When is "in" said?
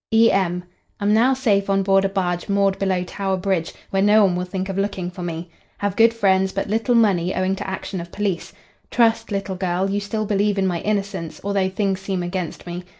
10.57-10.65